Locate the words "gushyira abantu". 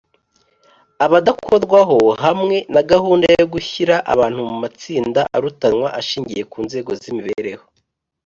3.53-4.39